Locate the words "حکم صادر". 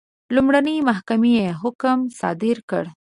1.61-2.57